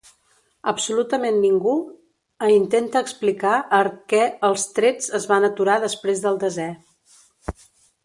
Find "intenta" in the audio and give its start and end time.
2.55-3.05